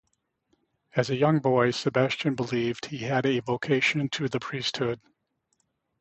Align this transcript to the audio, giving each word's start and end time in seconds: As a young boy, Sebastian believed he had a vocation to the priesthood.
As 0.95 1.11
a 1.11 1.15
young 1.15 1.37
boy, 1.41 1.69
Sebastian 1.69 2.33
believed 2.33 2.87
he 2.87 2.97
had 2.97 3.23
a 3.27 3.39
vocation 3.41 4.09
to 4.09 4.27
the 4.27 4.39
priesthood. 4.39 4.99